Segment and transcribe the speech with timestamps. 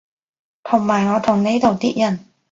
[0.63, 2.19] 同埋我同呢度啲人